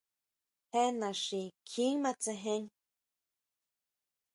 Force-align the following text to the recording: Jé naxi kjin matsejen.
Jé 0.71 0.83
naxi 0.99 1.41
kjin 1.69 1.95
matsejen. 2.03 2.63